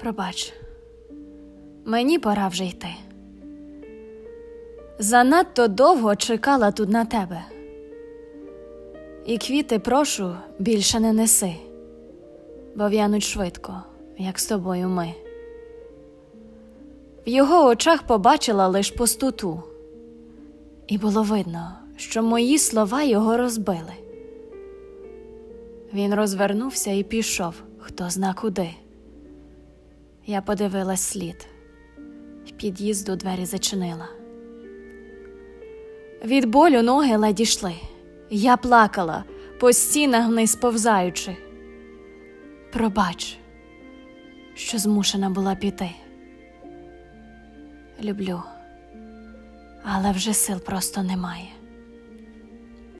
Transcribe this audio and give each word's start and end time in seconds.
Пробач, 0.00 0.52
мені 1.84 2.18
пора 2.18 2.48
вже 2.48 2.64
йти. 2.64 2.88
Занадто 4.98 5.68
довго 5.68 6.16
чекала 6.16 6.70
тут 6.70 6.88
на 6.88 7.04
тебе. 7.04 7.44
І 9.26 9.38
квіти 9.38 9.78
прошу 9.78 10.34
більше 10.58 11.00
не 11.00 11.12
неси, 11.12 11.52
бо 12.74 12.88
в'януть 12.88 13.22
швидко, 13.22 13.82
як 14.18 14.38
з 14.38 14.46
тобою 14.46 14.88
ми. 14.88 15.14
В 17.26 17.28
його 17.28 17.66
очах 17.66 18.02
побачила 18.02 18.68
лиш 18.68 18.90
пустоту, 18.90 19.62
і 20.86 20.98
було 20.98 21.22
видно, 21.22 21.72
що 21.96 22.22
мої 22.22 22.58
слова 22.58 23.02
його 23.02 23.36
розбили. 23.36 23.94
Він 25.92 26.14
розвернувся 26.14 26.90
і 26.90 27.02
пішов, 27.02 27.54
хто 27.78 28.10
зна 28.10 28.34
куди. 28.34 28.70
Я 30.30 30.40
подивилась 30.40 31.00
слід, 31.00 31.46
під'їзду 32.56 33.16
двері 33.16 33.44
зачинила. 33.44 34.08
Від 36.24 36.44
болю 36.44 36.82
ноги 36.82 37.16
ледь 37.16 37.40
йшли. 37.40 37.74
Я 38.30 38.56
плакала, 38.56 39.24
по 39.60 39.72
стінах 39.72 40.28
вниз 40.28 40.56
повзаючи. 40.56 41.36
Пробач, 42.72 43.38
що 44.54 44.78
змушена 44.78 45.30
була 45.30 45.54
піти. 45.54 45.90
Люблю, 48.02 48.42
але 49.84 50.12
вже 50.12 50.34
сил 50.34 50.60
просто 50.60 51.02
немає. 51.02 51.48